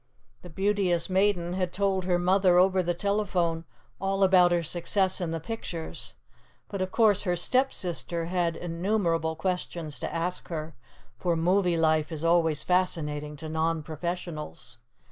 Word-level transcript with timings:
The 0.41 0.49
Beauteous 0.49 1.11
Maiden 1.11 1.53
had 1.53 1.71
told 1.71 2.05
her 2.05 2.17
mother 2.17 2.57
over 2.57 2.81
the 2.81 2.95
telephone 2.95 3.65
all 3.99 4.23
about 4.23 4.51
her 4.51 4.63
success 4.63 5.21
in 5.21 5.29
the 5.29 5.39
pictures; 5.39 6.15
but 6.69 6.81
of 6.81 6.89
course 6.89 7.21
her 7.21 7.35
Stepsister 7.35 8.25
had 8.25 8.55
innumerable 8.55 9.35
questions 9.35 9.99
to 9.99 10.11
ask 10.11 10.47
her, 10.47 10.73
for 11.19 11.35
movie 11.35 11.77
life 11.77 12.11
is 12.11 12.23
always 12.25 12.63
fascinating 12.63 13.35
to 13.35 13.47
non 13.47 13.83
professionals. 13.83 14.79